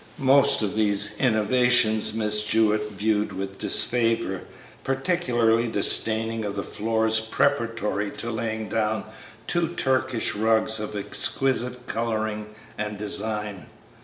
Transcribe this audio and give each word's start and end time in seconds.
Most 0.17 0.63
of 0.63 0.73
these 0.73 1.15
innovations 1.19 2.11
Miss 2.15 2.41
Jewett 2.41 2.89
viewed 2.91 3.31
with 3.33 3.59
disfavor, 3.59 4.41
particularly 4.83 5.67
the 5.67 5.83
staining 5.83 6.43
of 6.43 6.55
the 6.55 6.63
floors 6.63 7.19
preparatory 7.19 8.09
to 8.17 8.31
laying 8.31 8.67
down 8.67 9.03
two 9.45 9.67
Turkish 9.75 10.33
rugs 10.33 10.79
of 10.79 10.95
exquisite 10.95 11.85
coloring 11.85 12.47
and 12.79 12.97
design. 12.97 13.67